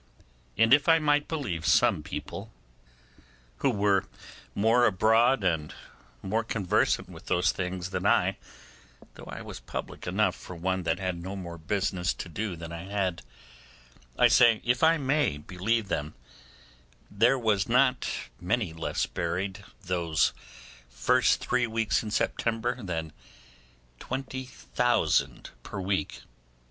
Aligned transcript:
And 0.57 0.73
if 0.73 0.89
I 0.89 0.97
might 0.97 1.27
believe 1.27 1.63
some 1.63 2.01
people, 2.01 2.51
who 3.57 3.69
were 3.69 4.05
more 4.55 4.87
abroad 4.87 5.43
and 5.43 5.75
more 6.23 6.43
conversant 6.43 7.07
with 7.07 7.27
those 7.27 7.51
things 7.51 7.91
than 7.91 8.07
I 8.07 8.37
though 9.13 9.25
I 9.29 9.43
was 9.43 9.59
public 9.59 10.07
enough 10.07 10.33
for 10.35 10.55
one 10.55 10.81
that 10.85 10.97
had 10.97 11.21
no 11.21 11.35
more 11.35 11.59
business 11.59 12.15
to 12.15 12.27
do 12.27 12.55
than 12.55 12.71
I 12.71 12.85
had,—I 12.85 14.27
say, 14.27 14.59
if 14.65 14.81
I 14.81 14.97
may 14.97 15.37
believe 15.37 15.87
them, 15.87 16.15
there 17.11 17.37
was 17.37 17.69
not 17.69 18.09
many 18.39 18.73
less 18.73 19.05
buried 19.05 19.63
those 19.85 20.33
first 20.89 21.41
three 21.41 21.67
weeks 21.67 22.01
in 22.01 22.09
September 22.09 22.81
than 22.81 23.13
20,000 23.99 25.51
per 25.61 25.79
week. 25.79 26.21